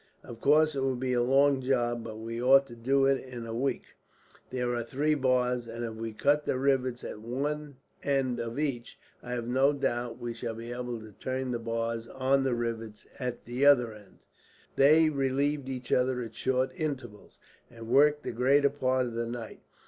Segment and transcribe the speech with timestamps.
[0.23, 3.45] "Of course it will be a long job, but we ought to do it in
[3.45, 3.83] a week.
[4.49, 8.97] There are three bars, and if we cut the rivets at one end of each,
[9.21, 13.05] I have no doubt we shall be able to turn the bars on the rivets
[13.19, 14.17] at the other end."
[14.75, 17.39] They relieved each other at short intervals,
[17.69, 19.61] and worked the greater part of the night.